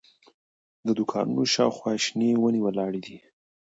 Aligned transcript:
د 0.85 0.87
دوکانونو 0.97 1.43
شاوخوا 1.53 1.93
شنې 2.05 2.29
ونې 2.41 2.61
ولاړې 2.63 3.01
دي. 3.07 3.17